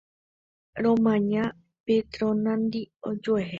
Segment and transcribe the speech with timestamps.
[0.83, 1.43] Romaña
[1.85, 3.49] Petronandi ojuehe